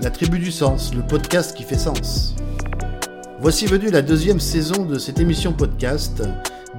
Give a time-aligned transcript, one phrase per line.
[0.00, 2.34] la tribu du sens, le podcast qui fait sens.
[3.40, 6.22] Voici venue la deuxième saison de cette émission podcast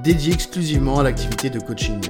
[0.02, 2.00] dédiée exclusivement à l'activité de coaching.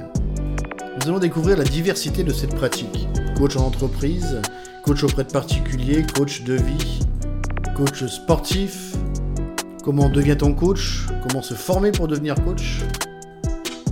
[0.81, 3.07] Nous allons découvrir la diversité de cette pratique.
[3.37, 4.41] Coach en entreprise,
[4.83, 6.99] coach auprès de particuliers, coach de vie,
[7.75, 8.93] coach sportif,
[9.83, 12.81] comment devient-on coach, comment se former pour devenir coach?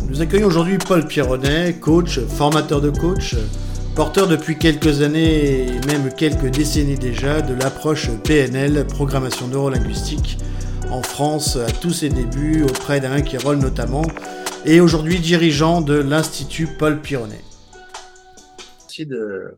[0.10, 3.36] Nous accueillons aujourd'hui Paul Pierronnet, coach, formateur de coach,
[3.96, 10.38] Porteur depuis quelques années et même quelques décennies déjà de l'approche PNL, programmation neurolinguistique,
[10.92, 14.04] en France à tous ses débuts auprès d'Alain Kérol notamment,
[14.66, 17.40] et aujourd'hui dirigeant de l'Institut Paul Pironnet.
[18.82, 19.58] Merci de,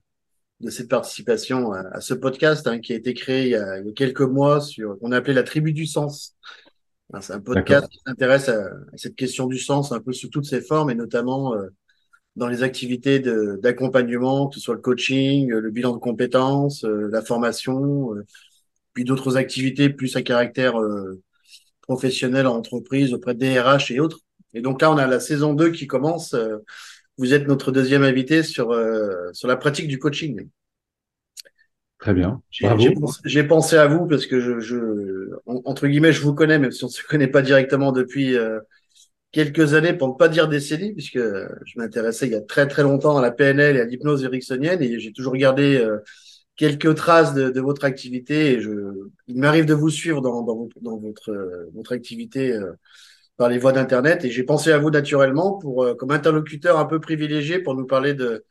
[0.60, 4.22] de cette participation à, ce podcast hein, qui a été créé il y a, quelques
[4.22, 6.36] mois sur qu'on a appelé la tribu du sens.
[7.22, 10.62] C'est un podcast qui s'intéresse à, cette question du sens un peu sous toutes ses
[10.62, 11.70] formes et notamment euh,
[12.38, 17.24] dans les activités d'accompagnement, que ce soit le coaching, le bilan de compétences, euh, la
[17.24, 18.26] formation, euh,
[18.94, 21.20] puis d'autres activités plus à caractère euh,
[21.82, 24.20] professionnel en entreprise, auprès de DRH et autres.
[24.54, 26.36] Et donc là, on a la saison 2 qui commence.
[27.18, 28.76] Vous êtes notre deuxième invité sur,
[29.34, 30.48] sur la pratique du coaching.
[32.00, 32.42] Très bien.
[32.50, 36.84] J'ai pensé à vous parce que je, je, entre guillemets, je vous connais, même si
[36.84, 38.36] on ne se connaît pas directement depuis
[39.32, 42.84] quelques années, pour ne pas dire décennies, puisque je m'intéressais il y a très très
[42.84, 46.00] longtemps à la PNL et à l'hypnose ericksonienne, et j'ai toujours gardé euh,
[46.56, 48.54] quelques traces de, votre activité.
[48.54, 48.72] Et je,
[49.28, 52.74] il m'arrive de vous suivre dans, dans, votre, euh, votre activité euh,
[53.38, 57.00] par les voies d'Internet, et j'ai pensé à vous naturellement pour comme interlocuteur un peu
[57.00, 58.46] privilégié pour nous parler de,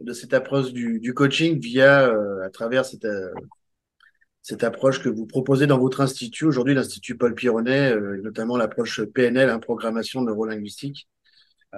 [0.00, 2.12] de cette approche du, du coaching via
[2.44, 3.06] à travers cette
[4.42, 9.02] cette approche que vous proposez dans votre institut, aujourd'hui l'Institut Paul Pironnet, euh, notamment l'approche
[9.02, 11.08] PNL, hein, programmation neurolinguistique.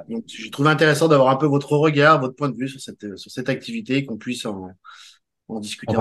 [0.09, 3.19] Donc, j'ai trouvé intéressant d'avoir un peu votre regard, votre point de vue sur cette,
[3.19, 4.71] sur cette activité, qu'on puisse en,
[5.49, 5.95] en discuter.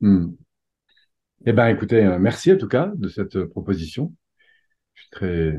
[0.00, 0.32] Hmm.
[1.46, 4.12] Eh ben, écoutez, euh, merci en tout cas de cette proposition.
[4.94, 5.58] Je suis très,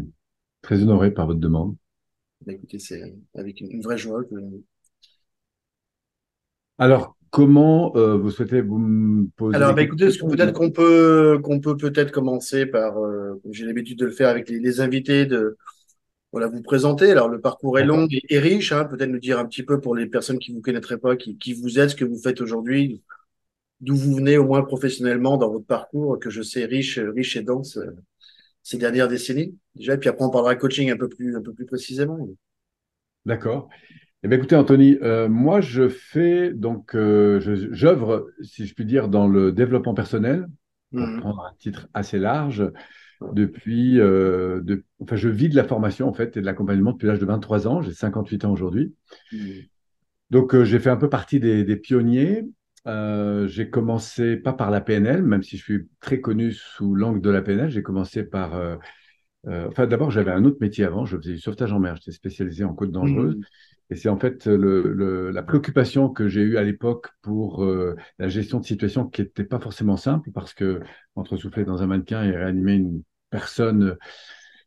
[0.62, 1.76] très honoré par votre demande.
[2.46, 4.36] Ben, écoutez, c'est avec une, vraie joie que.
[6.78, 11.60] Alors, Comment euh, vous souhaitez vous me poser Alors, bah, écoutez, peut-être qu'on peut qu'on
[11.60, 15.58] peut peut-être commencer par, euh, j'ai l'habitude de le faire avec les, invités, de
[16.32, 17.12] voilà vous présenter.
[17.12, 18.72] Alors, le parcours est long et, riche.
[18.72, 21.38] Hein, peut-être nous dire un petit peu pour les personnes qui vous connaîtraient pas, qui,
[21.38, 23.04] qui vous êtes, ce que vous faites aujourd'hui,
[23.80, 27.44] d'où vous venez au moins professionnellement dans votre parcours, que je sais riche, riche et
[27.44, 27.96] dense euh,
[28.64, 29.94] ces dernières décennies déjà.
[29.94, 32.28] Et puis après, on parlera coaching un peu plus un peu plus précisément.
[33.26, 33.70] D'accord.
[34.22, 37.40] Eh bien, écoutez, Anthony, euh, moi, je fais donc, euh,
[37.72, 40.48] j'œuvre, si je puis dire, dans le développement personnel,
[40.92, 41.20] pour mmh.
[41.22, 42.70] prendre un titre assez large,
[43.32, 47.08] depuis, euh, de, enfin, je vis de la formation, en fait, et de l'accompagnement depuis
[47.08, 47.82] l'âge de 23 ans.
[47.82, 48.94] J'ai 58 ans aujourd'hui.
[49.32, 49.38] Mmh.
[50.32, 52.44] Donc, j'ai fait un peu partie des, des pionniers.
[52.86, 57.30] j'ai commencé, pas par la PNL, même si je suis très connu sous l'angle de
[57.30, 58.60] la PNL, j'ai commencé par.
[59.48, 62.66] enfin, d'abord, j'avais un autre métier avant, je faisais du sauvetage en mer, j'étais spécialisé
[62.66, 63.38] en côte dangereuse.
[63.38, 63.44] Mmh.
[63.90, 68.28] Et c'est en fait le, la préoccupation que j'ai eue à l'époque pour euh, la
[68.28, 70.80] gestion de situation qui n'était pas forcément simple parce que
[71.16, 73.02] entre souffler dans un mannequin et réanimer une
[73.32, 73.98] personne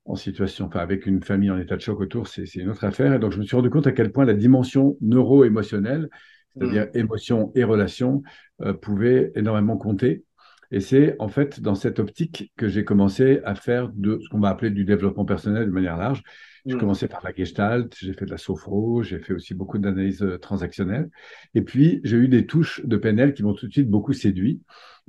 [0.04, 3.14] en situation, enfin avec une famille en état de choc autour, c'est une autre affaire.
[3.14, 6.08] Et donc je me suis rendu compte à quel point la dimension neuro-émotionnelle,
[6.56, 6.98] c'est-à-dire mmh.
[6.98, 8.22] émotion et relation,
[8.62, 10.24] euh, pouvait énormément compter.
[10.72, 14.40] Et c'est en fait dans cette optique que j'ai commencé à faire de ce qu'on
[14.40, 16.22] va appeler du développement personnel de manière large.
[16.64, 16.78] J'ai mm.
[16.78, 20.38] commencé par la gestalt, j'ai fait de la sophro, j'ai fait aussi beaucoup d'analyses euh,
[20.38, 21.10] transactionnelles.
[21.54, 24.60] Et puis, j'ai eu des touches de PNL qui m'ont tout de suite beaucoup séduit.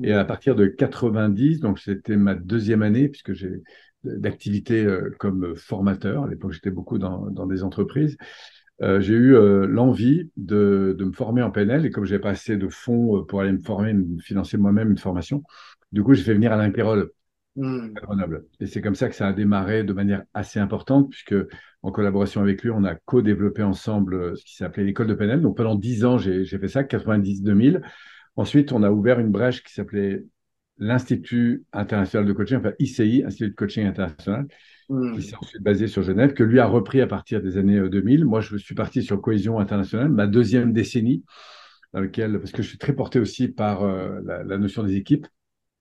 [0.01, 3.61] Et à partir de 90, donc c'était ma deuxième année, puisque j'ai
[4.03, 6.23] d'activité euh, comme formateur.
[6.23, 8.17] À l'époque, j'étais beaucoup dans, dans, des entreprises.
[8.81, 12.31] Euh, j'ai eu euh, l'envie de, de, me former en PNL et comme j'ai pas
[12.31, 15.43] assez de fonds pour aller me former, me financer moi-même une formation,
[15.91, 17.11] du coup, j'ai fait venir Alain Pérol
[17.55, 17.93] Hmm.
[17.93, 18.45] Grenoble.
[18.59, 21.35] Et c'est comme ça que ça a démarré de manière assez importante, puisque
[21.83, 25.41] en collaboration avec lui, on a co-développé ensemble euh, ce qui s'appelait l'école de PNL.
[25.41, 27.81] Donc pendant dix ans, j'ai fait ça, 90-2000.
[28.35, 30.25] Ensuite, on a ouvert une brèche qui s'appelait
[30.79, 34.47] l'Institut international de coaching, enfin ICI, Institut de coaching international,
[34.89, 35.13] hmm.
[35.13, 38.23] qui s'est ensuite basé sur Genève, que lui a repris à partir des années 2000.
[38.23, 41.23] Euh, Moi, je suis parti sur cohésion internationale, ma deuxième décennie,
[41.94, 45.27] dans laquelle, parce que je suis très porté aussi par euh, la, notion des équipes.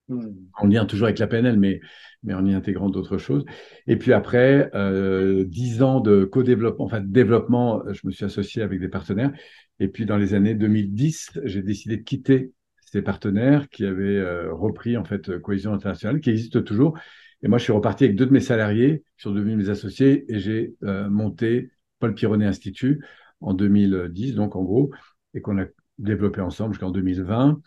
[0.08, 1.81] En lien toujours avec la PNL, mais,
[2.22, 3.44] mais en y intégrant d'autres choses.
[3.87, 8.62] Et puis après, euh, dix ans de co-développement, enfin de développement, je me suis associé
[8.62, 9.32] avec des partenaires.
[9.81, 14.52] Et puis dans les années 2010, j'ai décidé de quitter ces partenaires qui avaient euh,
[14.52, 16.99] repris en fait Cohésion internationale, qui existe toujours.
[17.43, 20.25] Et moi, je suis reparti avec deux de mes salariés, qui sont devenus mes associés,
[20.28, 23.04] et j'ai euh, monté Paul Pironnet Institut
[23.40, 24.90] en 2010, donc en gros,
[25.34, 25.64] et qu'on a
[25.99, 27.60] développé ensemble jusqu'en 2020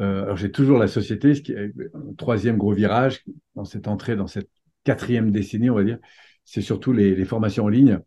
[0.00, 3.24] Euh, alors j'ai toujours la société, ce qui est un troisième gros virage
[3.54, 4.50] dans cette entrée, dans cette
[4.84, 5.98] quatrième décennie, on va dire,
[6.44, 8.00] c'est surtout les, formations en ligne.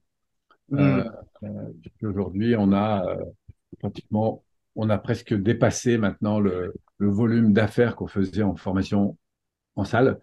[0.70, 0.80] Mmh.
[0.80, 1.72] Euh,
[2.04, 3.06] aujourd'hui, on a
[3.80, 4.44] pratiquement,
[4.76, 9.18] on a presque dépassé maintenant le, le volume d'affaires qu'on faisait en formation
[9.76, 10.20] en salle.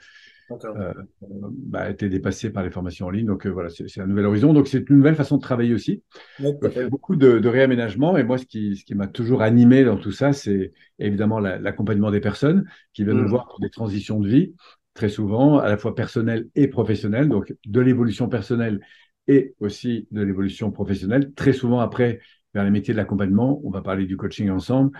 [0.64, 3.26] Euh, bah, a été dépassé par les formations en ligne.
[3.26, 4.52] Donc euh, voilà, c'est un nouvel horizon.
[4.52, 6.02] Donc c'est une nouvelle façon de travailler aussi.
[6.38, 8.16] il y a beaucoup de, de, réaménagement.
[8.16, 12.10] Et moi, ce qui, ce qui m'a toujours animé dans tout ça, c'est évidemment l'accompagnement
[12.10, 13.28] des personnes qui viennent nous mmh.
[13.28, 14.54] voir pour des transitions de vie,
[14.94, 17.28] très souvent, à la fois personnelles et professionnelles.
[17.28, 18.80] Donc de l'évolution personnelle
[19.28, 21.32] et aussi de l'évolution professionnelle.
[21.34, 22.20] Très souvent après,
[22.54, 24.90] vers les métiers de l'accompagnement, on va parler du coaching ensemble.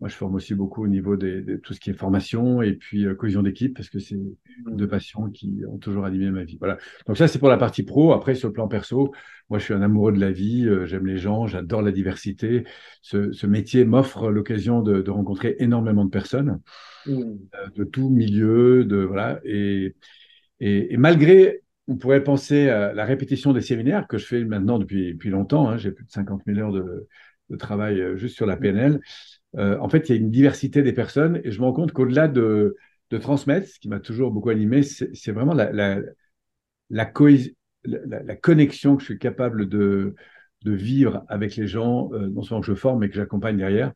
[0.00, 3.06] Moi, je forme aussi beaucoup au niveau de tout ce qui est formation et puis
[3.06, 4.76] euh, cohésion d'équipe parce que c'est mmh.
[4.76, 6.58] deux passions qui ont toujours animé ma vie.
[6.58, 6.76] Voilà.
[7.06, 8.12] Donc ça, c'est pour la partie pro.
[8.12, 9.14] Après, sur le plan perso,
[9.48, 10.66] moi, je suis un amoureux de la vie.
[10.68, 12.64] Euh, j'aime les gens, j'adore la diversité.
[13.00, 16.60] Ce, métier m'offre l'occasion de, rencontrer énormément de personnes
[17.06, 17.12] mmh.
[17.12, 17.36] euh,
[17.74, 19.40] de tout milieu, de voilà.
[19.44, 19.94] Et,
[20.60, 25.14] et, malgré on pourrait penser à la répétition des séminaires que je fais maintenant depuis,
[25.14, 25.70] depuis longtemps.
[25.70, 27.06] Hein, J'ai plus de 50 000 heures de,
[27.48, 29.00] de travail juste sur la PNL.
[29.56, 31.92] Euh, en fait, il y a une diversité des personnes et je me rends compte
[31.92, 32.76] qu'au-delà de,
[33.20, 36.00] transmettre, ce qui m'a toujours beaucoup animé, c'est vraiment la, la,
[36.90, 37.06] la,
[38.36, 40.14] connexion que je suis capable de,
[40.64, 43.92] de vivre avec les gens, euh, non seulement que je forme, mais que j'accompagne derrière.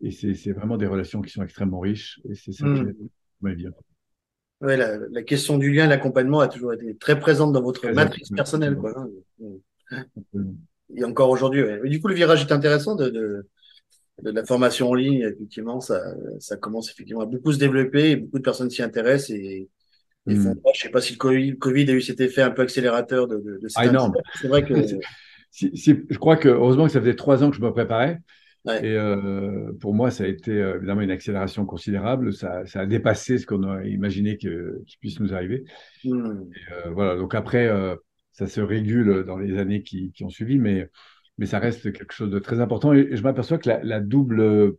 [0.00, 2.94] Et c'est vraiment des relations qui sont extrêmement riches et c'est ça que mmh.
[3.42, 3.70] j'aime bien.
[4.60, 8.76] Ouais, la, question du lien, l'accompagnement a toujours été très présente dans votre matrice personnelle.
[8.76, 8.94] Quoi,
[9.90, 10.04] hein.
[10.94, 11.62] Et encore aujourd'hui.
[11.84, 13.46] Du coup, le virage est intéressant de, de
[14.22, 16.00] la formation en ligne, effectivement, ça,
[16.40, 19.68] ça commence effectivement à beaucoup se développer et beaucoup de personnes s'y intéressent et,
[20.26, 20.42] et mm.
[20.42, 23.36] font, je sais pas si le COVID, a eu cet effet un peu accélérateur de,
[23.36, 24.14] de, de ah, énorme.
[24.40, 24.74] C'est vrai que.
[25.50, 28.18] si, si, je crois que heureusement que ça faisait trois ans que je me préparais.
[28.82, 32.34] Et euh, pour moi, ça a été euh, évidemment une accélération considérable.
[32.34, 35.64] Ça, ça a dépassé ce qu'on a imaginé qu'il puisse nous arriver.
[36.04, 36.42] Mm.
[36.52, 37.16] Et, euh, voilà.
[37.16, 37.96] Donc après, euh,
[38.32, 40.88] ça se régule dans les années qui, qui ont suivi, mais
[41.38, 42.92] mais ça reste quelque chose de très important.
[42.92, 44.76] Et, je m'aperçois que la, double,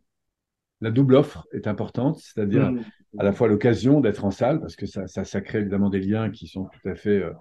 [0.82, 2.84] la double offre est importante, c'est-à-dire mmh.
[3.18, 6.30] à la fois l'occasion d'être en salle, parce que ça, ça, crée évidemment des liens
[6.30, 7.32] qui sont tout à fait euh,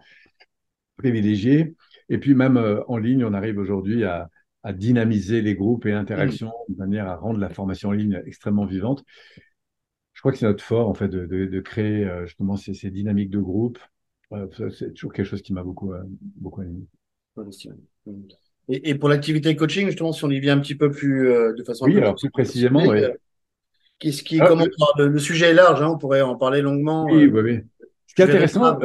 [0.97, 1.75] privilégiés.
[2.09, 4.31] Et puis même euh, en ligne, on arrive aujourd'hui à,
[4.75, 6.73] dynamiser les groupes et interactions mmh.
[6.75, 9.03] de manière à rendre la formation en ligne extrêmement vivante.
[10.13, 13.31] Je crois que c'est notre fort, en fait, de, créer euh, justement ces, ces, dynamiques
[13.31, 13.79] de groupe.
[14.53, 15.95] c'est toujours quelque chose qui m'a beaucoup,
[16.37, 16.87] beaucoup animé.
[18.71, 21.65] Et, pour l'activité coaching, justement, si on y vient un petit peu plus euh, de
[21.65, 23.03] façon oui, alors plus précisément, oui.
[23.03, 23.11] Euh,
[23.99, 24.67] qu'est-ce qui, ah, comment,
[24.99, 27.07] le, sujet est large, hein, on pourrait en parler longuement.
[27.07, 27.87] Oui, euh, oui, oui.
[28.07, 28.79] Ce qui est intéressant,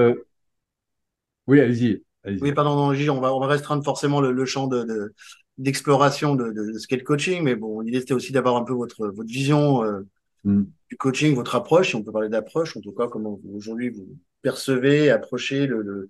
[1.47, 2.01] oui, allez-y.
[2.39, 5.13] oui, pardon, on va, on va restreindre forcément le, champ de,
[5.57, 8.71] d'exploration de, de, ce qu'est le coaching, mais bon, l'idée c'était aussi d'avoir un peu
[8.71, 9.83] votre, votre vision
[10.43, 10.63] mm.
[10.89, 14.17] du coaching, votre approche, si on peut parler d'approche, en tout cas, comment aujourd'hui vous
[14.41, 16.09] percevez, approchez le,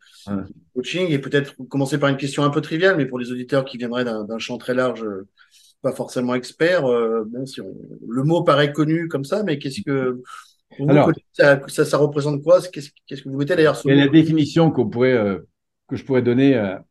[0.74, 3.77] coaching et peut-être commencer par une question un peu triviale, mais pour les auditeurs qui
[3.77, 5.06] viendraient d'un champ très large,
[5.81, 10.21] pas forcément expert, euh, bon, si le mot paraît connu comme ça, mais qu'est-ce que
[10.80, 12.59] Alors, ça, ça, représente quoi?
[12.62, 15.39] Qu'est-ce que vous mettez derrière ce la définition qu'on pourrait, euh,
[15.88, 16.83] que je pourrais donner à,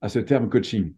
[0.00, 0.94] à ce terme coaching.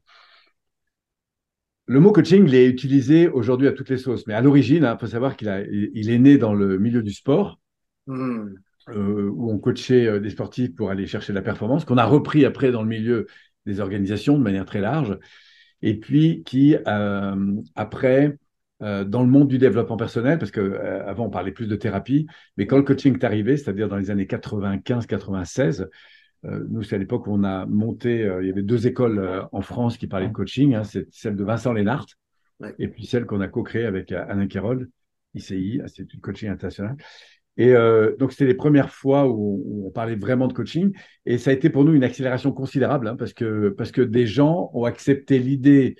[1.88, 4.84] Le mot coaching, il est utilisé aujourd'hui à toutes les sauces, mais à l'origine, il
[4.84, 7.58] hein, faut savoir qu'il il est né dans le milieu du sport.
[8.06, 8.50] Hmm.
[8.90, 12.06] Euh, où on coachait euh, des sportifs pour aller chercher de la performance, qu'on a
[12.06, 13.26] repris après dans le milieu
[13.66, 15.18] des organisations de manière très large,
[15.82, 18.38] et puis qui, euh, après,
[18.80, 22.76] dans le monde du développement personnel, parce qu'avant on parlait plus de thérapie, mais quand
[22.76, 25.88] le coaching est arrivé, c'est-à-dire dans les années 95-96,
[26.44, 29.98] nous, c'est à l'époque où on a monté, il y avait deux écoles en France
[29.98, 32.06] qui parlaient de coaching, hein, c'est celle de Vincent Lénart,
[32.78, 34.88] et puis celle qu'on a co-créée avec Alain Kérol,
[35.34, 36.96] ICI, Institut de Coaching International.
[37.58, 40.92] Et euh, donc, c'était les premières fois où, on parlait vraiment de coaching.
[41.26, 44.26] Et ça a été pour nous une accélération considérable hein, parce, que, parce que des
[44.26, 45.96] gens ont accepté l'idée,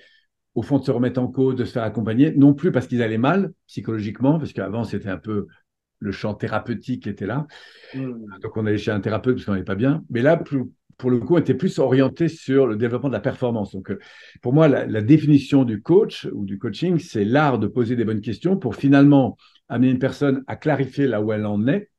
[0.55, 3.03] au fond, de se remettre en cause, de se faire accompagner, non plus parce qu'ils
[3.03, 5.47] allaient mal psychologiquement, parce qu'avant, c'était un peu
[5.99, 7.47] le champ thérapeutique était là.
[7.93, 8.39] Mmh.
[8.41, 10.03] Donc, on allait chez un thérapeute parce qu'on n'allait pas bien.
[10.09, 10.41] Mais là,
[10.97, 13.73] pour le coup, on était plus orienté sur le développement de la performance.
[13.73, 13.99] Donc, euh,
[14.41, 18.05] pour moi, la, la définition du coach ou du coaching, c'est l'art de poser des
[18.05, 19.37] bonnes questions pour finalement
[19.67, 21.89] amener une personne à clarifier là où elle en est,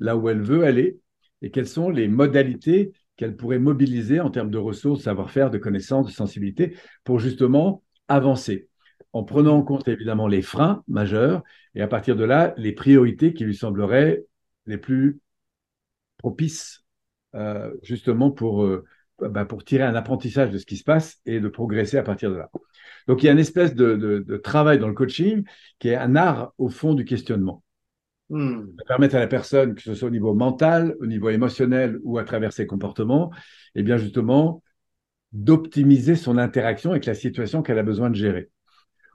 [0.00, 0.98] là où elle veut aller,
[1.42, 6.06] et quelles sont les modalités qu'elle pourrait mobiliser en termes de ressources, savoir-faire, de connaissances,
[6.06, 8.68] de sensibilité, pour justement avancer,
[9.12, 11.42] en prenant en compte évidemment les freins majeurs,
[11.74, 14.24] et à partir de là, les priorités qui lui sembleraient
[14.66, 15.20] les plus
[16.18, 16.84] propices,
[17.34, 18.84] euh, justement pour, euh,
[19.20, 22.30] bah, pour tirer un apprentissage de ce qui se passe et de progresser à partir
[22.30, 22.50] de là.
[23.06, 25.44] Donc il y a une espèce de, travail dans le coaching
[25.78, 27.62] qui est un art au fond du questionnement.
[28.28, 28.66] Hmm.
[28.88, 32.24] permettre à la personne, que ce soit au niveau mental, au niveau émotionnel ou à
[32.24, 33.30] travers ses comportements,
[33.76, 34.64] et eh bien justement
[35.30, 38.50] d'optimiser son interaction avec la situation qu'elle a besoin de gérer.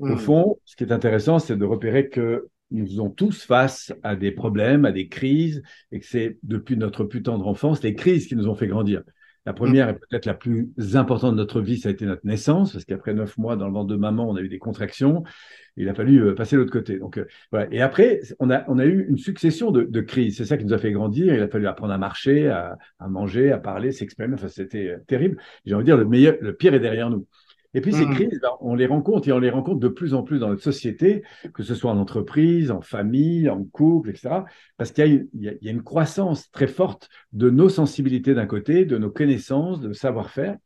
[0.01, 0.17] Au hmm.
[0.17, 4.31] fond, ce qui est intéressant, c'est de repérer que nous faisons tous face à des
[4.31, 8.35] problèmes, à des crises, et que c'est depuis notre plus tendre enfance les crises qui
[8.35, 9.03] nous ont fait grandir.
[9.45, 12.73] La première et peut-être la plus importante de notre vie, ça a été notre naissance,
[12.73, 15.23] parce qu'après neuf mois dans le ventre de maman, on a eu des contractions.
[15.77, 16.99] Il a fallu euh, passer de l'autre côté.
[16.99, 17.67] Donc, euh, voilà.
[17.71, 20.37] Et après, on a, on a eu une succession de, crises.
[20.37, 21.33] C'est ça qui nous a fait grandir.
[21.33, 24.35] Il a fallu apprendre à marcher, à, à manger, à parler, s'exprimer.
[24.35, 25.37] Enfin, c'était euh, terrible.
[25.65, 27.25] J'ai envie de dire, le meilleur, le pire est derrière nous.
[27.73, 28.13] Et puis ces mmh.
[28.13, 30.63] crises, ben, on les rencontre et on les rencontre de plus en plus dans notre
[30.63, 31.23] société,
[31.53, 34.43] que ce soit en entreprise, en famille, en couple, etc.
[34.77, 39.09] Parce qu'il y, a une croissance très forte de nos sensibilités d'un côté, de nos
[39.09, 40.57] connaissances, de savoir-faire.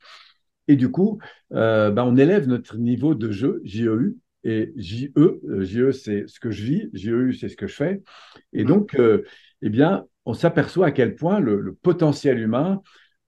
[0.68, 1.20] Et du coup,
[1.54, 6.40] euh, ben, on élève notre niveau de jeu, JEU, et JE, euh, JE c'est ce
[6.40, 8.02] que je vis, JEU c'est ce que je fais.
[8.54, 8.68] Et mmh.
[8.68, 9.24] donc, euh,
[9.62, 12.82] eh bien, on s'aperçoit à quel point le potentiel humain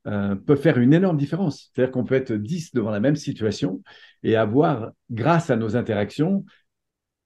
[0.07, 1.71] euh, peut faire une énorme différence.
[1.73, 3.81] C'est-à-dire qu'on peut être 10 devant la même situation
[4.23, 6.45] et avoir, grâce à nos interactions,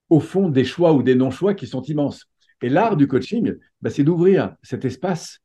[0.09, 2.25] au fond des choix ou des non-choix qui sont immenses.
[2.61, 5.39] Et l'art du coaching, bah, c'est d'ouvrir cet espace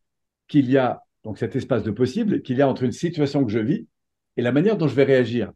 [0.48, 3.52] qu'il y a, donc cet espace de possible qu'il y a entre une situation que
[3.52, 3.86] je vis
[4.36, 5.52] et la manière dont je vais réagir,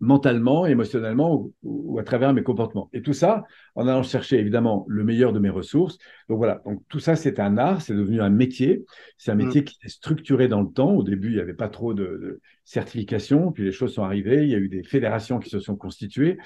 [0.00, 2.88] mentalement, émotionnellement ou, à travers mes comportements.
[2.92, 5.98] Et tout ça en allant chercher évidemment le meilleur de mes ressources.
[6.28, 8.84] Donc voilà, donc tout ça c'est un art, c'est devenu un métier.
[9.16, 9.44] C'est un mm.
[9.44, 10.92] métier qui est structuré dans le temps.
[10.92, 14.42] Au début, il n'y avait pas trop de, certification, puis les choses sont arrivées.
[14.42, 16.36] Il y a eu des fédérations qui se sont constituées.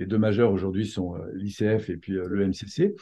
[0.00, 2.96] Les deux majeurs aujourd'hui sont euh, l'ICF et puis euh, le MCC.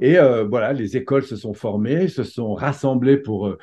[0.00, 3.56] Et euh, voilà, les écoles se sont formées, se sont rassemblées pour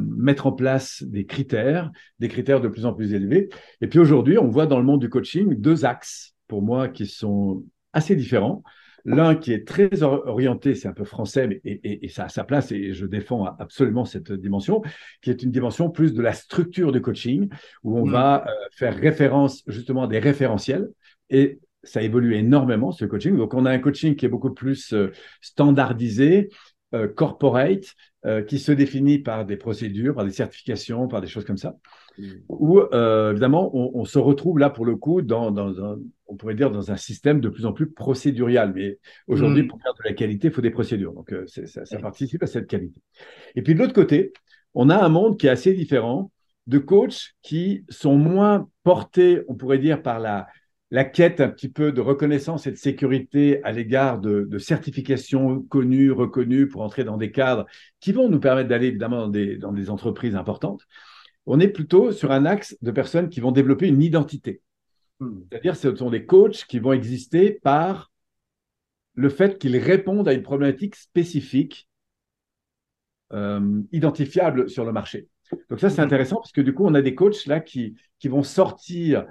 [0.00, 3.50] mettre en place des critères, des critères de plus en plus élevés.
[3.82, 7.06] Et puis aujourd'hui, on voit dans le monde du coaching deux axes pour moi qui
[7.06, 8.62] sont assez différents.
[9.04, 12.72] L'un qui est très orienté, c'est un peu français, mais, et, ça a sa place,
[12.72, 14.82] et je défends absolument cette dimension,
[15.20, 17.48] qui est une dimension plus de la structure du coaching,
[17.84, 18.10] où on mm.
[18.10, 20.88] va euh, faire référence justement à des référentiels.
[21.28, 23.36] Et ça évolue énormément, ce coaching.
[23.36, 26.50] Donc, on a un coaching qui est beaucoup plus euh, standardisé,
[26.94, 27.94] euh, corporate,
[28.48, 31.76] qui se définit par des procédures, par des certifications, par des choses comme ça.
[32.18, 32.24] Mm.
[32.48, 35.96] Où, évidemment, on, se retrouve là, pour le coup, dans, dans un
[36.28, 38.72] on pourrait dire, dans un système de plus en plus procédurial.
[38.74, 39.68] Mais aujourd'hui, mm.
[39.68, 41.12] pour faire de la qualité, il faut des procédures.
[41.12, 43.00] Donc, euh, ça, participe à cette qualité.
[43.54, 44.32] Et puis, de l'autre côté,
[44.74, 46.30] on a un monde qui est assez différent
[46.66, 50.48] de coachs qui sont moins portés, on pourrait dire, par la,
[50.90, 55.62] la quête un petit peu de reconnaissance et de sécurité à l'égard de, de, certifications
[55.62, 57.66] connues, reconnues pour entrer dans des cadres
[57.98, 60.86] qui vont nous permettre d'aller évidemment dans des, dans des entreprises importantes.
[61.44, 64.60] On est plutôt sur un axe de personnes qui vont développer une identité.
[65.18, 65.40] Hmm.
[65.50, 68.12] C'est-à-dire ce sont des coachs qui vont exister par
[69.14, 71.88] le fait qu'ils répondent à une problématique spécifique
[73.32, 75.28] euh, identifiable sur le marché.
[75.68, 76.04] Donc ça, c'est hmm.
[76.04, 79.26] intéressant parce que du coup, on a des coachs là qui, qui vont sortir,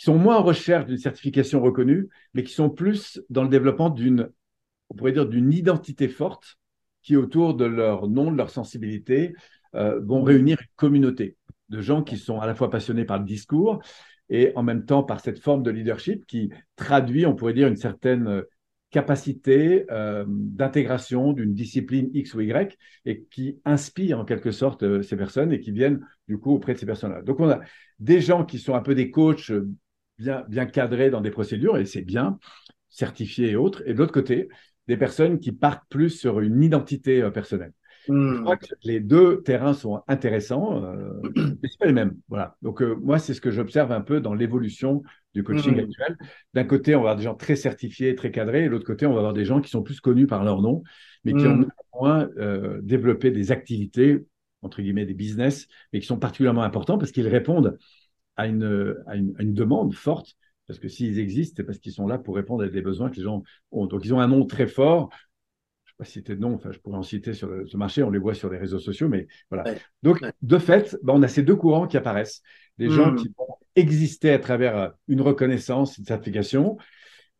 [0.00, 3.90] qui sont moins en recherche d'une certification reconnue, mais qui sont plus dans le développement
[3.90, 4.30] d'une,
[4.88, 6.56] on pourrait dire, d'une identité forte
[7.02, 9.34] qui, autour de leur nom, de leur sensibilité,
[9.74, 11.36] euh, vont réunir une communauté
[11.68, 13.82] de gens qui sont à la fois passionnés par le discours,
[14.30, 17.76] et en même temps par cette forme de leadership qui traduit, on pourrait dire, une
[17.76, 18.42] certaine euh,
[18.88, 25.16] capacité euh, d'intégration d'une discipline X ou Y et qui inspire en quelque sorte ces
[25.18, 27.20] personnes et qui viennent du coup auprès de ces personnes-là.
[27.20, 27.60] Donc on a
[27.98, 29.52] des gens qui sont un peu des coachs
[30.20, 30.66] bien, bien
[31.10, 32.38] dans des procédures et c'est bien,
[32.88, 34.48] certifiés et autres, et de l'autre côté,
[34.88, 37.72] des personnes qui partent plus sur une identité personnelle.
[38.08, 38.42] Je hmm.
[38.42, 41.20] crois que les deux terrains sont intéressants, euh,
[41.62, 42.16] mais ce pas les mêmes.
[42.28, 42.56] Voilà.
[42.62, 45.02] Donc, euh, moi, c'est ce que j'observe un peu dans l'évolution
[45.34, 45.80] du coaching hmm.
[45.80, 46.18] actuel.
[46.54, 49.06] D'un côté, on va avoir des gens très certifiés, très cadrés, et de l'autre côté,
[49.06, 50.82] on va avoir des gens qui sont plus connus par leur nom,
[51.24, 51.68] mais qui ont hmm.
[51.94, 54.24] moins euh, développé des activités,
[54.62, 57.78] entre guillemets, des business, mais qui sont particulièrement importants parce qu'ils répondent
[58.40, 61.92] à une, à une, à une demande forte parce que s'ils existent, c'est parce qu'ils
[61.92, 63.42] sont là pour répondre à des besoins que les gens
[63.72, 63.86] ont.
[63.86, 65.10] Donc, ils ont un nom très fort
[66.00, 68.32] pas citer de nom, enfin, je pourrais en citer sur ce marché, on les voit
[68.32, 69.74] sur les réseaux sociaux, mais voilà.
[70.02, 72.40] Donc, de fait, ben, on a ces deux courants qui apparaissent.
[72.78, 73.16] Des gens hmm.
[73.16, 76.78] qui vont exister à travers euh, une reconnaissance, une certification,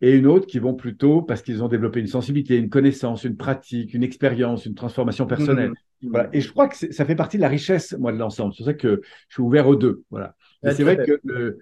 [0.02, 3.38] et une autre qui vont plutôt parce qu'ils ont développé une sensibilité, une connaissance, une
[3.38, 5.70] pratique, une expérience, une transformation personnelle.
[6.02, 6.10] Hmm.
[6.10, 6.28] Voilà.
[6.34, 8.52] Et je crois que ça fait partie de la richesse, moi, de l'ensemble.
[8.52, 10.04] C'est pour ça que je suis ouvert aux deux.
[10.10, 10.36] Voilà.
[10.62, 11.58] C'est vrai que le,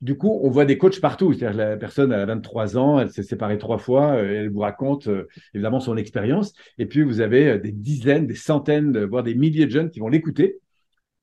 [0.00, 1.32] du coup, on voit des coachs partout.
[1.32, 5.08] C'est-à-dire la personne a 23 ans, elle s'est séparée trois fois, euh, elle vous raconte
[5.08, 6.54] euh, évidemment son expérience.
[6.78, 10.00] Et puis, vous avez euh, des dizaines, des centaines, voire des milliers de jeunes qui
[10.00, 10.58] vont l'écouter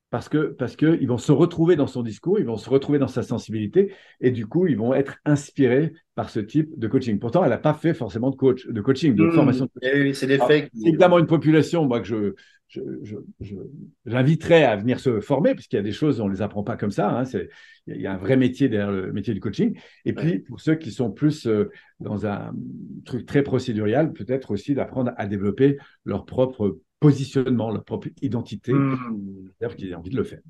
[0.09, 2.97] parce que parce que ils vont se retrouver dans son discours, ils vont se retrouver
[2.97, 7.19] dans sa sensibilité et du coup ils vont être inspirés par ce type de coaching.
[7.19, 9.31] Pourtant, elle n'a pas fait forcément de coach, de coaching, de mmh.
[9.33, 9.67] formation.
[9.81, 10.69] Eh c'est des faits.
[10.73, 12.35] C'est évidemment une population, moi que je
[14.05, 16.77] j'inviterais à venir se former, puisqu'il y a des choses, on ne les apprend pas
[16.77, 17.09] comme ça.
[17.09, 17.23] Hein,
[17.87, 19.79] il y a un vrai métier derrière le métier du coaching.
[20.05, 21.69] Et puis, pour ceux qui sont plus euh,
[21.99, 22.53] dans un
[23.05, 28.97] truc très procédurial, peut-être aussi d'apprendre à développer leur propre positionnement, leur propre identité, mmh.
[29.77, 30.41] qu'ils aient envie de le faire.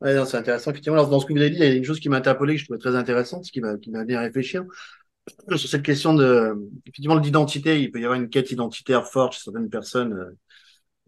[0.00, 0.70] Ouais, c'est intéressant.
[0.70, 2.16] Effectivement, alors, dans ce que vous avez dit, il y a une chose qui m'a
[2.16, 4.64] interpellé, que je trouvais très intéressante, ce qui m'a, bien réfléchir.
[5.48, 6.54] Sur cette question de,
[6.84, 10.36] effectivement, d'identité, il peut y avoir une quête identitaire forte chez certaines personnes.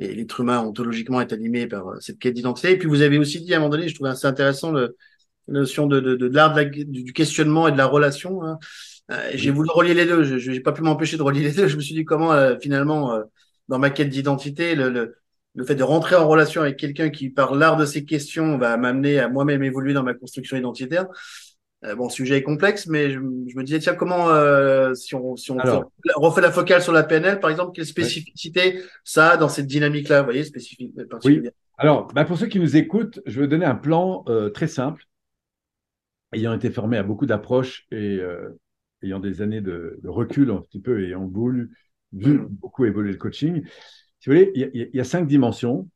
[0.00, 2.72] Euh, et l'être humain ontologiquement est animé par euh, cette quête d'identité.
[2.72, 4.96] Et puis vous avez aussi dit à un moment donné, je trouvais assez intéressant le,
[5.48, 8.42] la notion de, de, de, l'art du questionnement et de la relation.
[8.44, 8.58] Hein.
[9.10, 10.38] Euh, j'ai voulu relier les deux.
[10.38, 11.68] Je n'ai pas pu m'empêcher de relier les deux.
[11.68, 13.20] Je me suis dit comment euh, finalement,
[13.68, 15.16] dans ma quête d'identité, le, le,
[15.54, 18.76] le, fait de rentrer en relation avec quelqu'un qui, par l'art de ces questions, va
[18.76, 21.06] m'amener à moi-même évoluer dans ma construction identitaire.
[21.84, 25.36] Euh, bon, le sujet est complexe, mais je, me disais, tiens, comment, euh, si on,
[25.36, 25.58] si on
[26.16, 30.20] refait la focale sur la PNL, par exemple, quelle spécificité ça a dans cette dynamique-là,
[30.20, 31.42] vous voyez, spécifique Oui.
[31.78, 35.04] Alors, bah, pour ceux qui nous écoutent, je vais donner un plan euh, très simple.
[36.32, 38.20] Ayant été formé à beaucoup d'approches et
[39.02, 41.70] ayant des années de, recul un petit peu, ayant voulu,
[42.12, 42.46] vu mm.
[42.48, 43.62] beaucoup évoluer le coaching,
[44.18, 45.88] si vous voulez, il y, a cinq dimensions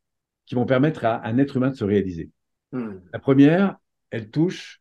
[0.47, 2.31] qui vont permettre à un être humain de se réaliser.
[2.73, 2.99] Mm.
[3.13, 3.77] La première,
[4.11, 4.81] elle touche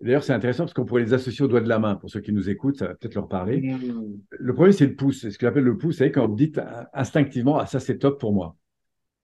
[0.00, 1.96] D'ailleurs, c'est intéressant parce qu'on pourrait les associer au doigt de la main.
[1.96, 3.60] Pour ceux qui nous écoutent, ça va peut-être leur parler.
[3.60, 4.20] Mmh.
[4.30, 5.20] Le premier, c'est le pouce.
[5.22, 5.96] C'est ce qu'on appelle le pouce.
[5.98, 6.60] C'est quand vous dites
[6.94, 8.56] instinctivement, ah, ça, c'est top pour moi.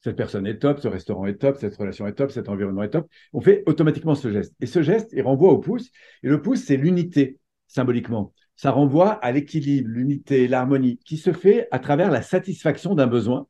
[0.03, 2.91] Cette personne est top, ce restaurant est top, cette relation est top, cet environnement est
[2.91, 3.09] top.
[3.33, 4.55] On fait automatiquement ce geste.
[4.61, 5.91] Et ce geste, il renvoie au pouce.
[6.23, 7.39] Et le pouce, c'est l'unité,
[7.69, 8.35] symboliquement.
[8.57, 13.47] Ça renvoie à l'équilibre, l'unité, l'harmonie, qui se fait à travers la satisfaction d'un besoin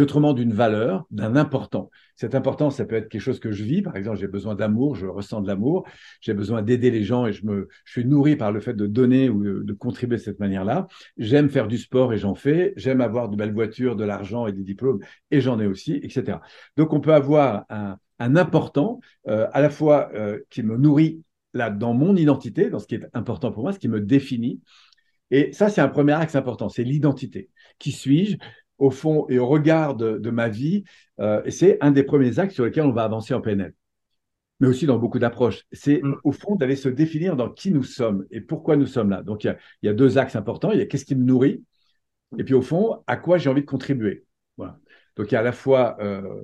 [0.00, 1.90] autrement d'une valeur, d'un important.
[2.16, 3.82] Cet important, ça peut être quelque chose que je vis.
[3.82, 5.86] Par exemple, j'ai besoin d'amour, je ressens de l'amour.
[6.20, 8.86] J'ai besoin d'aider les gens et je me, je suis nourri par le fait de
[8.86, 10.86] donner ou de, contribuer de cette manière-là.
[11.18, 12.72] J'aime faire du sport et j'en fais.
[12.76, 15.00] J'aime avoir de belles voitures, de l'argent et des diplômes
[15.30, 16.38] et j'en ai aussi, etc.
[16.76, 21.22] Donc, on peut avoir un, un important euh, à la fois euh, qui me nourrit
[21.54, 24.60] là dans mon identité, dans ce qui est important pour moi, ce qui me définit.
[25.30, 27.50] Et ça, c'est un premier axe important, c'est l'identité.
[27.78, 28.36] Qui suis-je?
[28.82, 30.82] Au fond et au regard de, ma vie.
[31.20, 33.74] Euh, et c'est un des premiers axes sur lesquels on va avancer en PNL,
[34.58, 35.64] mais aussi dans beaucoup d'approches.
[35.70, 36.16] C'est mm.
[36.24, 39.22] au fond d'aller se définir dans qui nous sommes et pourquoi nous sommes là.
[39.22, 40.72] Donc il y a, deux axes importants.
[40.72, 41.62] Il y a qu'est-ce qui me nourrit
[42.38, 44.24] et puis au fond, à quoi j'ai envie de contribuer.
[44.56, 44.80] Voilà.
[45.16, 46.42] Donc il y a à la fois, euh,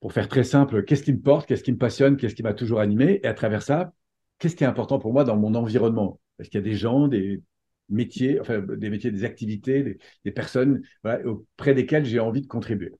[0.00, 2.54] pour faire très simple, qu'est-ce qui me porte, qu'est-ce qui me passionne, qu'est-ce qui m'a
[2.54, 3.92] toujours animé, et à travers ça,
[4.38, 6.18] qu'est-ce qui est important pour moi dans mon environnement?
[6.40, 7.42] Est-ce qu'il y a des gens, des,
[7.88, 10.82] métiers, enfin des métiers, des activités, des, personnes
[11.24, 12.92] auprès desquelles j'ai envie de contribuer.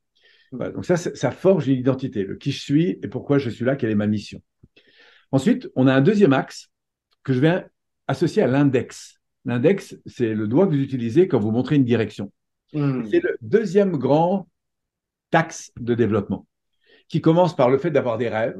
[0.52, 3.76] donc ça, ça forge une identité, le qui je suis et pourquoi je suis là,
[3.76, 4.42] quelle est ma mission.
[5.30, 6.70] Ensuite, on a un deuxième axe
[7.22, 7.66] que je vais
[8.06, 9.20] associer à l'index.
[9.44, 12.32] L'index, c'est le doigt que vous utilisez quand vous montrez une direction.
[12.72, 13.04] Hmm.
[13.10, 14.48] C'est le deuxième grand
[15.32, 16.46] axe de développement,
[17.08, 18.58] qui commence par le fait d'avoir des rêves,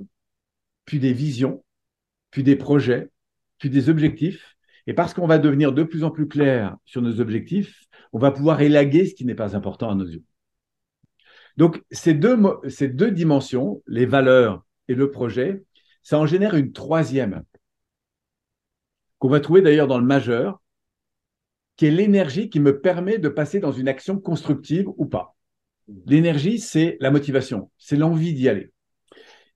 [0.84, 1.64] puis des visions,
[2.30, 3.08] puis des projets,
[3.58, 4.57] puis des objectifs,
[4.88, 8.30] et parce qu'on va devenir de plus en plus clair sur nos objectifs, on va
[8.30, 10.24] pouvoir élaguer ce qui n'est pas important à nos yeux.
[11.58, 15.62] Donc, ces deux, ces deux dimensions, les valeurs et le projet,
[16.02, 17.42] ça en génère une troisième,
[19.18, 20.62] qu'on va trouver d'ailleurs dans le majeur,
[21.76, 25.36] qui est l'énergie qui me permet de passer dans une action constructive ou pas.
[26.06, 28.72] L'énergie, c'est la motivation, c'est l'envie d'y aller.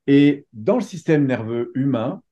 [0.06, 2.22] Et dans le système nerveux humain,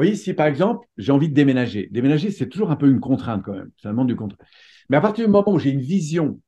[0.00, 3.42] voyez, si par exemple, j'ai envie de déménager, déménager, c'est toujours un peu une contrainte
[3.44, 3.70] quand même.
[3.82, 4.40] Ça demande du contrainte.
[4.88, 6.40] Mais à partir du moment où j'ai une vision,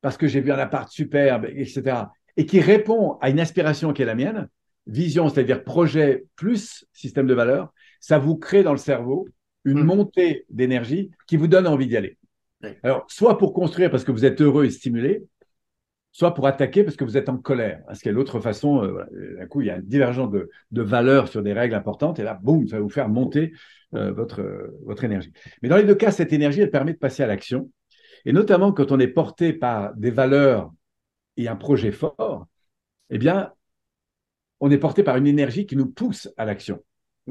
[0.00, 2.04] parce que j'ai vu un appart superbe, etc.,
[2.36, 4.48] et qui répond à une aspiration qui est la mienne,
[4.86, 9.28] vision, c'est-à-dire projet plus système de valeur, ça vous crée dans le cerveau
[9.64, 9.84] une mmh.
[9.84, 12.16] montée d'énergie qui vous donne envie d'y aller.
[12.82, 15.22] Alors, soit pour construire parce que vous êtes heureux et stimulé,
[16.12, 17.82] soit pour attaquer parce que vous êtes en colère.
[17.86, 20.82] Parce qu'il y a l'autre façon, euh, d'un coup, il y a une divergence de,
[20.82, 23.52] valeurs sur des règles importantes, et là, boum, ça va vous faire monter
[23.94, 25.32] euh, votre, votre énergie.
[25.62, 27.70] Mais dans les deux cas, cette énergie, elle permet de passer à l'action.
[28.24, 30.70] Et notamment quand on est porté par des valeurs
[31.36, 32.46] et un projet fort,
[33.10, 33.52] eh bien,
[34.60, 36.82] on est porté par une énergie qui nous pousse à l'action.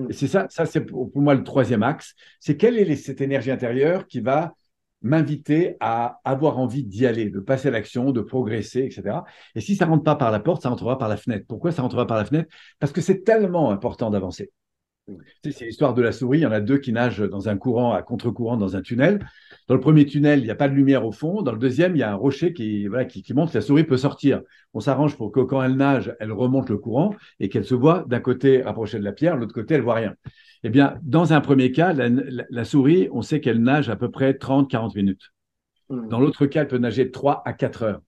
[0.10, 2.16] Et c'est ça, ça c'est pour moi le troisième axe.
[2.40, 4.54] C'est quelle est cette énergie intérieure qui va
[5.02, 9.20] m'inviter à avoir envie d'y aller, de passer à l'action, de progresser, etc.
[9.56, 11.46] Et si ça rentre pas par la porte, ça rentrera par la fenêtre.
[11.48, 12.50] Pourquoi ça rentrera par la fenêtre?
[12.80, 14.52] Parce que c'est tellement important d'avancer.
[15.44, 16.40] C'est l'histoire de la souris.
[16.40, 19.26] Il y en a deux qui nagent dans un courant à contre-courant dans un tunnel.
[19.68, 21.42] Dans le premier tunnel, il n'y a pas de lumière au fond.
[21.42, 23.62] Dans le deuxième, il y a un rocher qui, voilà, qui, qui montre que la
[23.62, 24.42] souris peut sortir.
[24.74, 28.06] On s'arrange pour que quand elle nage, elle remonte le courant et qu'elle se voit
[28.08, 30.16] d'un côté rapprochée de la pierre, de l'autre côté, elle voit rien.
[30.64, 34.34] Eh bien, dans un premier cas, la, souris, on sait qu'elle nage à peu près
[34.34, 35.32] 30-40 minutes.
[35.90, 36.08] Hmm.
[36.10, 38.02] Dans l'autre cas, elle peut nager de 3 à 4 heures.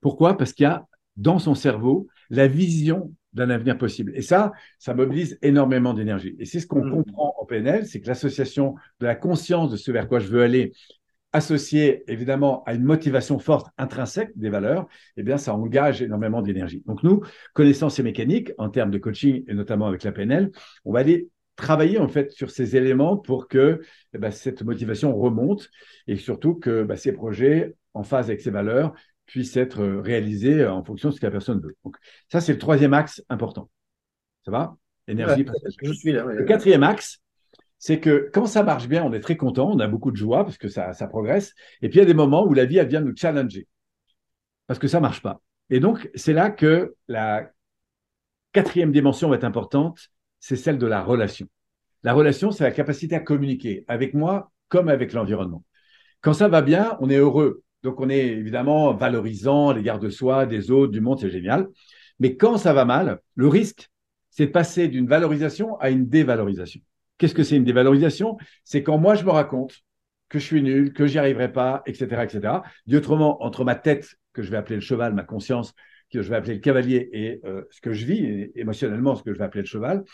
[0.00, 0.36] Pourquoi?
[0.36, 0.86] Parce qu'il y a
[1.16, 4.12] dans son cerveau la vision d'un avenir possible.
[4.14, 6.34] Et ça, ça mobilise énormément d'énergie.
[6.38, 6.90] Et c'est ce qu'on mmh.
[6.90, 10.42] comprend en PNL, c'est que l'association de la conscience de ce vers quoi je veux
[10.42, 10.72] aller,
[11.32, 16.82] associée évidemment à une motivation forte intrinsèque des valeurs, eh bien, ça engage énormément d'énergie.
[16.86, 20.50] Donc nous, connaissant ces mécaniques en termes de coaching et notamment avec la PNL,
[20.84, 23.82] on va aller travailler en fait sur ces éléments pour que
[24.14, 25.70] eh ben, cette motivation remonte
[26.06, 28.94] et surtout que bah, ces projets en phase avec ces valeurs
[29.30, 31.76] puisse être réalisé en fonction de ce que la personne veut.
[31.84, 31.96] Donc,
[32.28, 33.70] ça, c'est le troisième axe important.
[34.44, 34.76] Ça va?
[35.06, 35.46] Énergie,
[35.82, 36.24] Je suis là.
[36.24, 37.18] Le quatrième axe,
[37.78, 40.44] c'est que quand ça marche bien, on est très content, on a beaucoup de joie
[40.44, 41.54] parce que ça, ça progresse.
[41.80, 43.66] Et puis, il y a des moments où la vie, elle vient nous challenger
[44.66, 45.40] parce que ça ne marche pas.
[45.70, 47.50] Et donc, c'est là que la
[48.52, 50.08] quatrième dimension va être importante,
[50.40, 51.48] c'est celle de la relation.
[52.02, 55.64] La relation, c'est la capacité à communiquer avec moi comme avec l'environnement.
[56.20, 60.46] Quand ça va bien, on est heureux donc, on est évidemment valorisant l'égard de soi,
[60.46, 61.68] des autres, du monde, c'est génial.
[62.18, 63.88] Mais quand ça va mal, le risque,
[64.28, 66.80] c'est de passer d'une valorisation à une dévalorisation.
[67.16, 68.36] Qu'est-ce que c'est une dévalorisation?
[68.64, 69.80] C'est quand moi, je me raconte
[70.28, 72.62] que je suis nul, que j'y arriverai pas, etc., etc.
[72.86, 75.74] Dit entre ma tête, que je vais appeler le cheval, ma conscience,
[76.12, 79.32] que je vais appeler le cavalier, et euh, ce que je vis, émotionnellement, ce que
[79.32, 80.04] je vais appeler le cheval,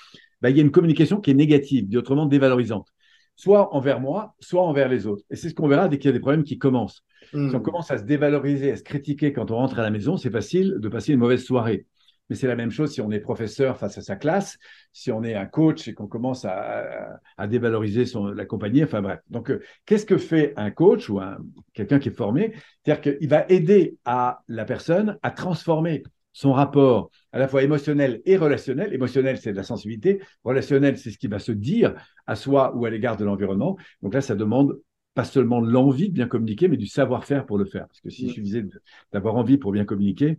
[0.41, 2.89] bah, il y a une communication qui est négative, dit autrement dévalorisante
[3.37, 5.23] soit envers moi, soit envers les autres.
[5.31, 7.05] Et c'est ce qu'on verra dès qu'il y a des problèmes qui commencent.
[7.31, 7.63] Si on hmm.
[7.63, 10.77] commence à se dévaloriser, à se critiquer quand on rentre à la maison, c'est facile
[10.79, 11.87] de passer une mauvaise soirée.
[12.29, 14.59] Mais c'est la même chose si on est professeur face à sa classe,
[14.93, 19.21] si on est un coach et qu'on commence à, dévaloriser son, la compagnie, enfin bref.
[19.31, 21.39] Donc, euh, qu'est-ce que fait un coach ou un,
[21.73, 22.55] quelqu'un qui est formé?
[22.85, 26.03] C'est-à-dire qu'il va aider à la personne à transformer
[26.37, 28.93] son rapport à la fois émotionnel et relationnel.
[28.93, 30.21] Émotionnel, c'est de la sensibilité.
[30.45, 31.95] Relationnel, c'est ce qui va se dire
[32.27, 33.79] à soi ou à l'égard de l'environnement.
[34.03, 34.79] Donc là, ça demande
[35.15, 37.87] pas seulement l'envie de bien communiquer, mais du savoir-faire pour le faire.
[37.87, 38.67] Parce que si je suffisait
[39.15, 40.39] d'avoir envie pour bien communiquer,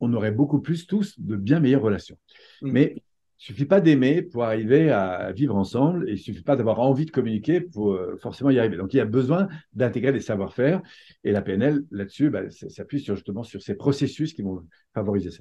[0.00, 2.18] on aurait beaucoup plus tous de bien meilleures relations.
[2.62, 2.96] Mais
[3.38, 7.04] il suffit pas d'aimer pour arriver à vivre ensemble et il suffit pas d'avoir envie
[7.04, 8.76] de communiquer pour euh, forcément y arriver.
[8.76, 10.80] Donc il y a besoin d'intégrer des savoir-faire
[11.22, 15.40] et la PNL là-dessus bah, s'appuie sur, justement sur ces processus qui vont favoriser ça.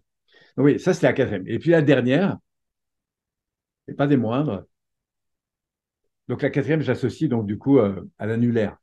[0.57, 1.47] Donc oui, ça c'est la quatrième.
[1.47, 2.37] Et puis la dernière,
[3.87, 4.65] et pas des moindres.
[6.27, 8.77] Donc la quatrième, j'associe donc du coup euh, à l'annulaire,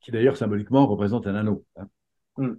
[0.00, 1.64] qui d'ailleurs symboliquement représente un anneau.
[1.76, 1.88] Hein.
[2.36, 2.54] Mm.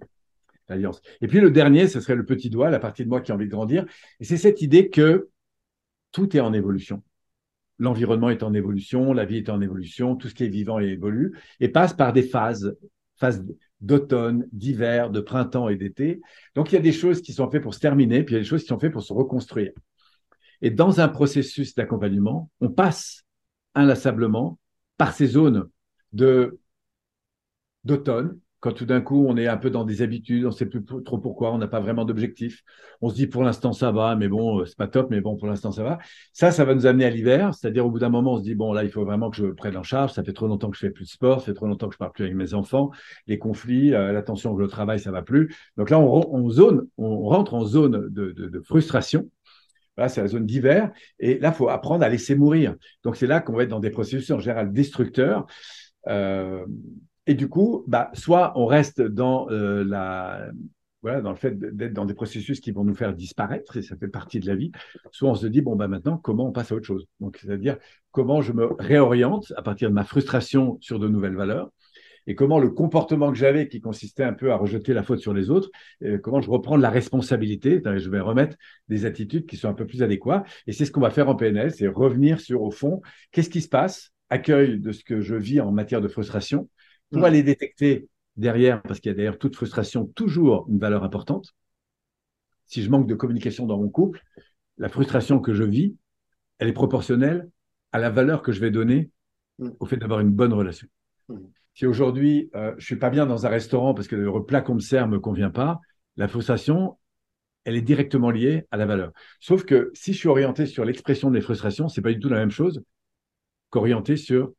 [0.69, 1.02] L'alliance.
[1.19, 3.36] Et puis le dernier, ce serait le petit doigt, la partie de moi qui a
[3.36, 3.86] envie de grandir.
[4.19, 5.30] Et c'est cette idée que
[6.12, 7.04] tout est en évolution.
[7.78, 11.38] L'environnement est en évolution, la vie est en évolution, tout ce qui est vivant évolue
[11.60, 12.76] et passe par des phases,
[13.15, 13.45] phases
[13.80, 16.19] d'automne, d'hiver, de printemps et d'été.
[16.56, 18.39] Donc il y a des choses qui sont faites pour se terminer, puis il y
[18.39, 19.72] a des choses qui sont faites pour se reconstruire.
[20.62, 23.24] Et dans un processus d'accompagnement, on passe
[23.76, 24.60] inlassablement
[24.98, 25.69] par ces zones
[26.12, 26.60] de
[27.86, 30.65] d'automne, quand tout d'un coup on est un peu dans des habitudes, on ne sait
[30.65, 32.63] plus trop pourquoi, on n'a pas vraiment d'objectif.
[33.02, 35.38] On se dit pour l'instant ça va, mais bon, euh, c'est pas top, mais bon,
[35.38, 35.98] pour l'instant ça va.
[36.34, 38.56] Ça, ça va nous amener à l'hiver, c'est-à-dire au bout d'un moment, on se dit
[38.56, 40.12] bon, là, il faut vraiment que je prenne en charge.
[40.13, 41.93] Ça fait trop longtemps que je fais plus de sport, ça fait trop longtemps que
[41.93, 42.91] je parle plus avec mes enfants.
[43.28, 45.56] Les conflits, euh, l'attention que je travaille, ça va plus.
[45.78, 49.30] Donc là, on, zone, on rentre en zone de, frustration.
[49.95, 50.91] Voilà, c'est la zone d'hiver.
[51.19, 52.76] Et là, il faut apprendre à laisser mourir.
[53.04, 55.45] Donc c'est là qu'on va être dans des processus en général destructeurs.
[56.08, 56.65] Euh,
[57.29, 59.83] et du coup, bah, soit on reste dans euh,
[61.03, 64.39] le fait d'être dans des processus qui vont nous faire disparaître, et ça fait partie
[64.39, 64.71] de la vie,
[65.11, 67.05] soit on se dit, bon, bah maintenant, comment on passe à autre chose?
[67.19, 67.77] Donc, c'est-à-dire,
[68.09, 71.69] comment je me réoriente à partir de ma frustration sur de nouvelles valeurs,
[72.25, 75.35] et comment le comportement que j'avais, qui consistait un peu à rejeter la faute sur
[75.35, 75.69] les autres,
[76.03, 79.85] euh, comment je reprends la responsabilité, je vais remettre des attitudes qui sont un peu
[79.85, 80.47] plus adéquates.
[80.65, 83.61] Et c'est ce qu'on va faire en PNL, c'est revenir sur, au fond, qu'est-ce qui
[83.61, 86.67] se passe, accueil de ce que je vis en matière de frustration,
[87.12, 91.54] pour aller détecter derrière, parce qu'il y a derrière toute frustration toujours une valeur importante.
[92.65, 94.24] Si je manque de communication dans mon couple,
[94.78, 95.95] la frustration que je vis,
[96.60, 97.50] elle est proportionnelle
[97.91, 99.10] à la valeur que je vais donner
[99.58, 99.69] mm.
[99.80, 100.88] au fait d'avoir une bonne relation.
[101.28, 101.38] Mm.
[101.74, 104.76] Si aujourd'hui, euh, je suis pas bien dans un restaurant parce que le plat qu'on
[104.76, 105.80] me sert me convient pas,
[106.17, 106.98] la frustration,
[107.63, 109.12] elle est directement liée à la valeur.
[109.39, 112.39] Sauf que si je suis orienté sur l'expression des frustrations, c'est pas du tout la
[112.39, 112.84] même chose
[113.69, 114.54] qu'orienté sur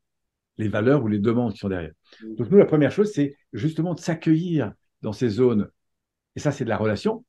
[0.61, 1.93] les valeurs ou les demandes qui sont derrière.
[2.23, 2.35] Mm.
[2.37, 5.69] Donc nous, la première chose, c'est justement de s'accueillir dans ces zones,
[6.37, 7.25] et ça c'est de la relation,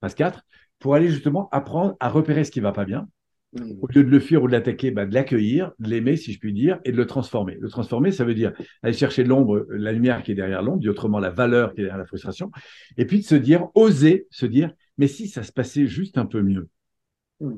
[0.00, 0.42] phase 4,
[0.78, 3.08] pour aller justement apprendre à repérer ce qui ne va pas bien,
[3.54, 3.72] Mmh.
[3.82, 6.40] Au lieu de le fuir ou de l'attaquer, bah, de l'accueillir, de l'aimer, si je
[6.40, 7.56] puis dire, et de le transformer.
[7.60, 10.88] Le transformer, ça veut dire aller chercher l'ombre, la lumière qui est derrière l'ombre, dit
[10.88, 12.50] autrement la valeur qui est derrière la frustration,
[12.96, 16.26] et puis de se dire, oser se dire, mais si ça se passait juste un
[16.26, 16.68] peu mieux,
[17.40, 17.52] mmh.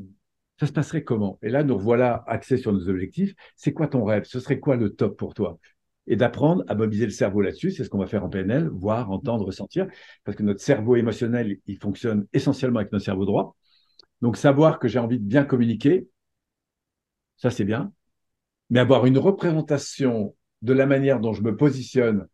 [0.59, 1.39] Ça se passerait comment?
[1.43, 3.35] Et là, nous voilà axés sur nos objectifs.
[3.57, 4.25] C'est quoi ton rêve?
[4.25, 5.59] Ce serait quoi le top pour toi?
[6.07, 7.73] Et d'apprendre à mobiliser le cerveau là-dessus.
[7.73, 9.87] C'est ce qu'on va faire en PNL, voir, entendre, ressentir,
[10.25, 13.57] parce que notre cerveau émotionnel, il fonctionne essentiellement avec notre cerveau droit.
[14.23, 16.07] Donc, savoir que j'ai envie de bien communiquer,
[17.37, 17.93] ça c'est bien.
[18.71, 22.27] Mais avoir une représentation de la manière dont je me positionne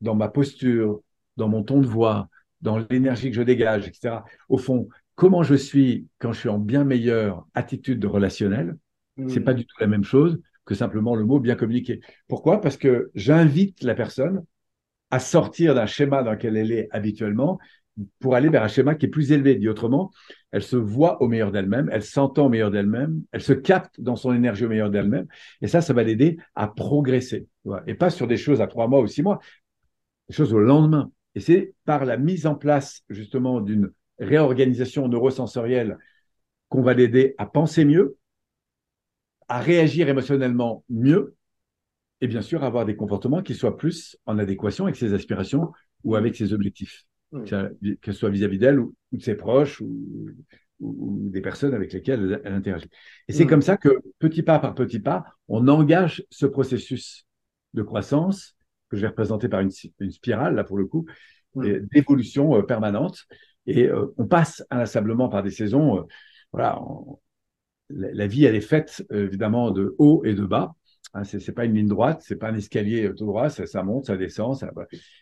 [0.00, 1.00] dans ma posture,
[1.36, 2.28] dans mon ton de voix,
[2.60, 4.16] dans l'énergie que je dégage, etc.
[4.48, 4.88] Au fond,
[5.22, 8.76] comment je suis quand je suis en bien meilleure attitude de relationnel,
[9.28, 12.00] c'est pas du tout la même chose que simplement le mot bien communiquer.
[12.26, 12.60] Pourquoi?
[12.60, 14.44] Parce que j'invite la personne
[15.12, 17.60] à sortir d'un schéma dans lequel elle est habituellement
[18.18, 19.54] pour aller vers un schéma qui est plus élevé.
[19.54, 20.10] Dit autrement,
[20.50, 24.16] elle se voit au meilleur d'elle-même, elle s'entend au meilleur d'elle-même, elle se capte dans
[24.16, 25.28] son énergie au meilleur d'elle-même.
[25.60, 27.46] Et ça, ça va l'aider à progresser.
[27.86, 29.38] Et pas sur des choses à trois mois ou six mois,
[30.28, 31.12] des choses au lendemain.
[31.36, 35.98] Et c'est par la mise en place justement d'une réorganisation neurosensorielle
[36.68, 38.16] qu'on va l'aider à penser mieux,
[39.48, 41.36] à réagir émotionnellement mieux,
[42.20, 45.72] et bien sûr avoir des comportements qui soient plus en adéquation avec ses aspirations
[46.04, 50.30] ou avec ses objectifs que ce soit vis-à-vis d'elle ou, de ses proches ou,
[50.80, 52.88] des personnes avec lesquelles elle, interagit.
[53.28, 57.24] Et c'est comme ça que, petit pas par petit pas, on engage ce processus
[57.72, 58.56] de croissance
[58.90, 61.06] que je vais représenter par une, spirale, là pour le coup,
[61.54, 63.26] d'évolution euh, permanente.
[63.66, 65.98] Et euh, on passe inlassablement par des saisons.
[65.98, 66.02] Euh,
[66.52, 66.80] voilà,
[67.90, 70.74] la, vie, elle est faite évidemment de haut et de bas.
[71.14, 74.06] Hein, ce n'est pas une ligne droite, c'est pas un escalier tout droit, ça, monte,
[74.06, 74.56] ça descend.
[74.56, 74.70] Ça...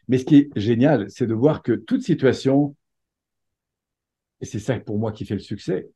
[0.09, 2.76] Mais ce qui est génial, c'est de voir que toute situation,
[4.40, 5.90] et c'est ça pour moi qui fait le succès,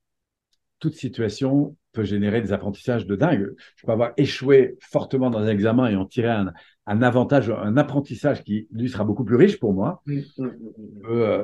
[0.84, 3.54] toute situation peut générer des apprentissages de dingue.
[3.76, 8.44] Je peux avoir échoué fortement dans un examen et en tirer un, avantage, un apprentissage
[8.44, 10.02] qui, lui, sera beaucoup plus riche pour moi.
[10.04, 11.42] Mmh, mmh, mmh, je peux euh,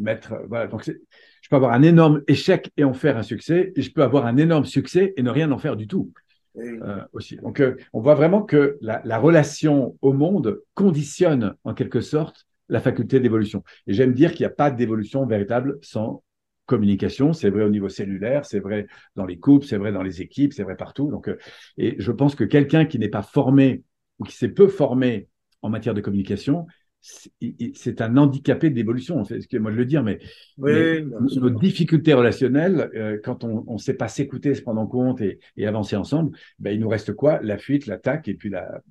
[0.00, 3.82] mettre, voilà, donc je peux avoir un énorme échec et en faire un succès, et
[3.82, 6.12] je peux avoir un énorme succès et ne rien en faire du tout.
[6.56, 7.36] Euh, aussi.
[7.36, 12.80] Donc, euh, on voit vraiment que la, relation au monde conditionne en quelque sorte la
[12.80, 13.62] faculté d'évolution.
[13.86, 16.24] Et j'aime dire qu'il n'y a pas d'évolution véritable sans
[16.70, 17.32] communication.
[17.32, 20.52] C'est vrai au niveau cellulaire, c'est vrai dans les couples, c'est vrai dans les équipes,
[20.52, 21.10] c'est vrai partout.
[21.10, 21.36] Donc, euh,
[21.76, 23.82] et je pense que quelqu'un qui n'est pas formé
[24.18, 25.28] ou qui s'est peu formé
[25.62, 26.66] en matière de communication
[27.00, 30.18] c'est un handicapé d'évolution, excusez-moi de le dire, mais,
[30.58, 35.38] nos difficultés relationnelles, euh, quand on ne sait pas s'écouter, se prendre en compte et,
[35.66, 37.40] avancer ensemble, ben, il nous reste quoi?
[37.42, 38.82] La fuite, l'attaque et puis la,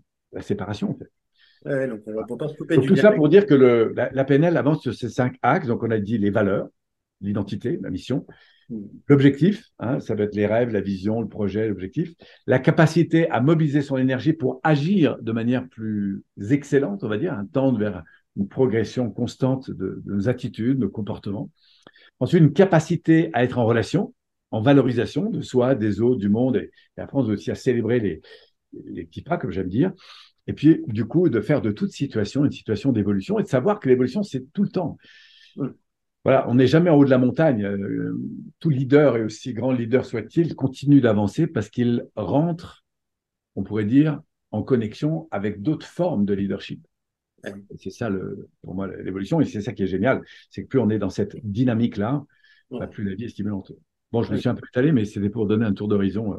[0.41, 0.91] séparation.
[0.91, 1.87] En fait.
[1.87, 4.81] donc on va pas se couper tout ça pour dire que le, la, PNL avance
[4.81, 5.67] sur ces cinq axes.
[5.67, 6.69] Donc on a dit les valeurs,
[7.21, 8.25] l'identité, la mission,
[9.07, 12.13] L'objectif, hein, ça va être les rêves, la vision, le projet, l'objectif.
[12.45, 17.33] La capacité à mobiliser son énergie pour agir de manière plus excellente, on va dire,
[17.33, 18.03] un tendre vers
[18.35, 21.49] une progression constante de, nos attitudes, nos comportements.
[22.19, 24.13] Ensuite, une capacité à être en relation,
[24.51, 28.21] en valorisation de soi, des autres, du monde, et, apprendre aussi à célébrer les,
[28.85, 29.93] les petits pas, comme j'aime dire.
[30.45, 33.79] Et puis, du coup, de faire de toute situation une situation d'évolution et de savoir
[33.79, 34.97] que l'évolution, c'est tout le temps
[36.25, 37.63] voilà, on n'est jamais en haut de la montagne.
[37.63, 38.17] Euh,
[38.59, 42.83] tout leader, et aussi grand leader soit-il, continue d'avancer parce qu'il rentre,
[43.55, 46.85] on pourrait dire, en connexion avec d'autres formes de leadership.
[47.77, 49.39] C'est ça, le, pour moi, l'évolution.
[49.39, 50.21] Et c'est ça qui est génial.
[50.49, 52.25] C'est que plus on est dans cette dynamique-là,
[52.69, 53.71] bah, plus la vie est stimulante.
[54.11, 56.33] Bon, je me suis un peu étalé, mais c'était pour donner un tour d'horizon.
[56.33, 56.37] Euh.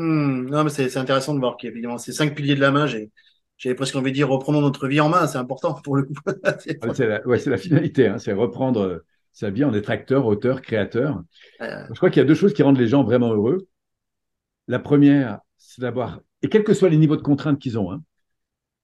[0.00, 3.10] Hmm, non, mais c'est intéressant de voir qu'évidemment, ces cinq piliers de la main, j'ai
[3.56, 6.14] j'avais presque envie de dire reprenons notre vie en main, c'est important pour le coup.
[6.94, 10.60] c'est la, ouais, la, finalité, hein, c'est reprendre euh, sa vie en être acteur, auteur,
[10.62, 11.22] créateur.
[11.60, 11.84] Euh.
[11.88, 13.66] Je crois qu'il y a deux choses qui rendent les gens vraiment heureux.
[14.68, 18.02] La première, c'est d'avoir, et quels que soient les niveaux de contraintes qu'ils ont, hein,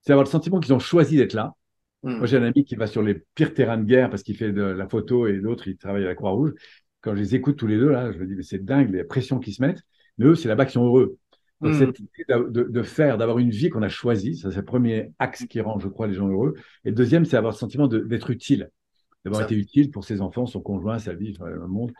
[0.01, 1.53] c'est d'avoir le sentiment qu'ils ont choisi d'être là.
[2.01, 2.17] Hmm.
[2.17, 4.51] Moi, j'ai un ami qui va sur les pires terrains de guerre parce qu'il fait
[4.51, 6.53] de la photo et l'autre, il travaille à la Croix-Rouge.
[7.01, 9.03] Quand je les écoute tous les deux, là, je me dis, mais c'est dingue, les
[9.03, 9.81] pressions qu'ils se mettent.
[10.17, 11.17] Mais eux, c'est là-bas qu'ils sont heureux.
[11.69, 11.73] Hmm.
[11.73, 15.45] cette idée de, faire, d'avoir une vie qu'on a choisie, ça c'est le premier axe
[15.45, 16.55] qui rend, je crois, les gens heureux.
[16.85, 18.69] Et le deuxième, c'est avoir le sentiment d'être utile,
[19.25, 21.91] d'avoir été utile pour ses enfants, son conjoint, sa vie, le monde.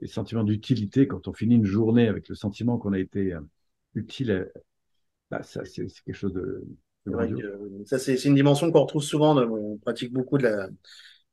[0.00, 3.34] Et le sentiment d'utilité, quand on finit une journée avec le sentiment qu'on a été
[3.34, 3.40] euh,
[3.94, 4.44] utile, euh,
[5.30, 6.64] bah, ça c'est quelque chose de,
[7.86, 9.36] ça c'est une dimension qu'on retrouve souvent.
[9.36, 10.68] On pratique beaucoup de la,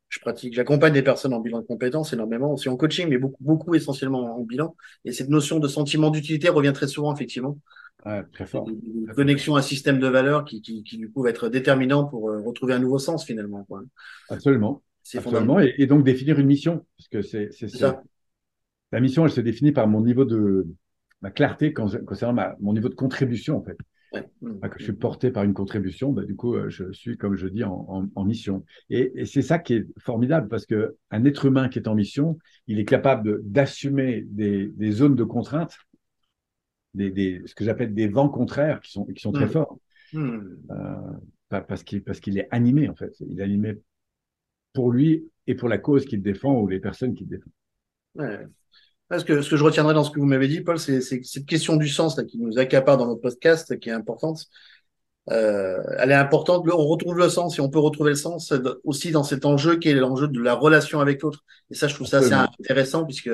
[0.09, 3.43] je pratique, j'accompagne des personnes en bilan de compétences énormément, aussi en coaching, mais beaucoup,
[3.43, 4.75] beaucoup essentiellement en bilan.
[5.05, 7.57] Et cette notion de sentiment d'utilité revient très souvent, effectivement.
[8.05, 8.69] Ouais, très fort.
[8.69, 12.05] Une, connexion à un système de valeurs qui, qui, qui, du coup, va être déterminant
[12.05, 13.65] pour euh, retrouver un nouveau sens, finalement.
[13.65, 13.83] Quoi.
[14.29, 14.81] Absolument.
[15.13, 15.59] Absolument.
[15.59, 18.01] Et, et, donc définir une mission, parce que c'est ça.
[18.93, 20.67] La mission, elle se définit par mon niveau de,
[21.21, 23.77] ma clarté concernant mon niveau de contribution, en fait.
[24.69, 27.47] Que je suis porté par une contribution, bah, du coup, euh, je suis, comme je
[27.47, 28.63] dis, en, mission.
[28.89, 32.79] Et, c'est ça qui est formidable, parce qu'un être humain qui est en mission, il
[32.79, 35.77] est capable d'assumer des, zones de contrainte,
[36.93, 39.49] des, ce que j'appelle des vents contraires qui sont, qui sont très mmh.
[39.49, 39.79] forts,
[40.13, 40.39] mmh.
[40.71, 43.13] Euh, parce qu'il est animé, en fait.
[43.21, 43.77] Il est animé
[44.73, 47.51] pour lui et pour la cause qu'il défend ou les personnes qu'il défend.
[49.09, 51.45] Ce que, ce que je retiendrai dans ce que vous m'avez dit, Paul, c'est cette
[51.45, 54.47] question du sens là, qui nous accapare dans notre podcast, qui est importante.
[55.29, 56.65] Euh, elle est importante.
[56.71, 59.89] On retrouve le sens et on peut retrouver le sens aussi dans cet enjeu qui
[59.89, 61.43] est l'enjeu de la relation avec l'autre.
[61.69, 63.29] Et ça, je trouve ça assez intéressant puisque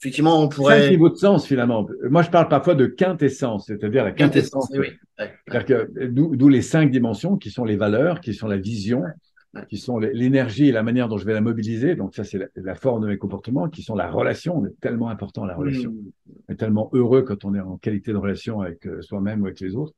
[0.00, 0.82] effectivement, on pourrait.
[0.82, 1.86] C'est niveau de sens finalement.
[2.08, 4.68] Moi, je parle parfois de quintessence, c'est-à-dire la quintessence.
[4.68, 5.26] quintessence oui.
[5.46, 9.02] C'est-à-dire que d'où les cinq dimensions qui sont les valeurs, qui sont la vision,
[9.68, 11.96] qui sont l'énergie et la manière dont je vais la mobiliser.
[11.96, 14.58] Donc ça, c'est la, forme de mes comportements, qui sont la relation.
[14.58, 15.90] On est tellement important la relation.
[15.90, 16.12] Mmh.
[16.48, 19.46] On est tellement heureux quand on est en qualité de relation avec euh, soi-même ou
[19.46, 19.94] avec les autres.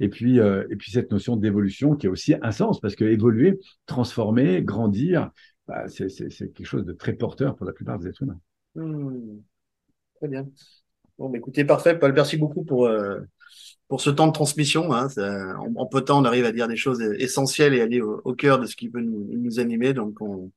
[0.00, 3.04] Et puis, euh, et puis cette notion d'évolution qui a aussi un sens, parce que
[3.04, 5.30] évoluer, transformer, grandir,
[5.66, 8.40] bah, c'est quelque chose de très porteur pour la plupart des êtres humains.
[8.76, 9.38] Mmh.
[10.16, 10.48] Très bien.
[11.18, 11.98] Bon, bah, écoutez, parfait.
[11.98, 13.20] Paul, merci beaucoup pour, euh,
[13.94, 14.92] pour ce temps de transmission.
[14.92, 15.06] Hein,
[15.76, 18.58] en, peu de temps, on arrive à dire des choses essentielles et aller au, cœur
[18.58, 19.94] de ce qui peut nous, nous animer.
[19.94, 20.50] Donc, on,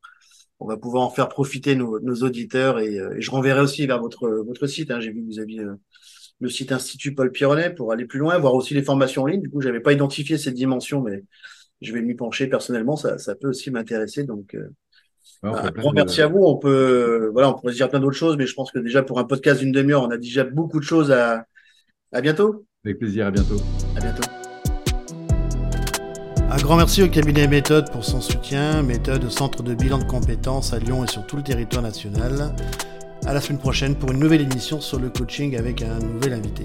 [0.60, 2.80] on, va pouvoir en faire profiter nos, nos auditeurs.
[2.80, 4.90] Et, euh, et, je renverrai aussi vers votre, votre site.
[4.90, 5.02] Hein.
[5.02, 5.76] J'ai vu que vous aviez euh,
[6.40, 9.42] le site Institut Paul Pironnet pour aller plus loin, voir aussi les formations en ligne.
[9.42, 11.24] Du coup, j'avais pas identifié cette dimension, mais
[11.82, 12.96] je vais m'y pencher personnellement.
[12.96, 14.24] Ça, ça peut aussi m'intéresser.
[14.24, 14.68] Donc, euh,
[15.44, 16.44] bah, grand merci à vous.
[16.44, 19.04] On peut, voilà, on pourrait se dire plein d'autres choses, mais je pense que déjà
[19.04, 21.46] pour un podcast d'une demi-heure, on a déjà beaucoup de choses à.
[22.14, 22.66] À bientôt.
[22.88, 23.58] Avec plaisir, à bientôt.
[23.98, 24.24] À bientôt.
[26.50, 28.82] Un grand merci au cabinet Méthode pour son soutien.
[28.82, 32.56] Méthode, centre de bilan de compétences à Lyon et sur tout le territoire national.
[33.26, 36.64] À la semaine prochaine pour une nouvelle émission sur le coaching avec un nouvel invité.